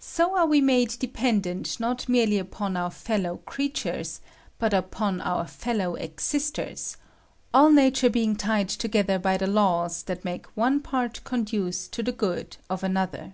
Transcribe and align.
So 0.00 0.36
are 0.36 0.44
we 0.44 0.60
made 0.60 0.90
de 0.98 1.06
pendent 1.06 1.80
not 1.80 2.06
merely 2.06 2.36
upon 2.36 2.76
our 2.76 2.90
fellow 2.90 3.38
creatures, 3.46 4.20
but 4.58 4.74
upon 4.74 5.22
our 5.22 5.44
feliow 5.46 5.98
esisters, 5.98 6.98
all 7.54 7.70
Nature 7.70 8.10
being 8.10 8.36
tied 8.36 8.68
together 8.68 9.18
by 9.18 9.38
the 9.38 9.46
laws 9.46 10.02
that 10.02 10.22
make 10.22 10.44
one 10.48 10.80
part 10.80 11.24
conduce 11.24 11.88
to 11.88 12.02
the 12.02 12.12
good 12.12 12.58
of 12.68 12.84
another. 12.84 13.32